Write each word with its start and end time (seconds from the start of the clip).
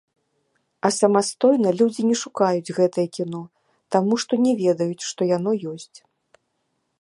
А 0.87 0.89
самастойна 0.99 1.69
людзі 1.81 2.01
не 2.11 2.15
шукаюць 2.21 2.73
гэтае 2.77 3.05
кіно, 3.19 3.41
таму 3.97 4.13
што 4.25 4.33
не 4.47 4.53
ведаюць, 4.63 5.07
што 5.11 5.21
яно 5.37 5.51
ёсць. 5.75 5.97